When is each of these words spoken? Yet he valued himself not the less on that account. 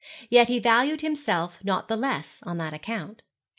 Yet 0.31 0.47
he 0.47 0.57
valued 0.57 1.01
himself 1.01 1.63
not 1.63 1.87
the 1.87 1.95
less 1.95 2.41
on 2.41 2.57
that 2.57 2.73
account. 2.73 3.21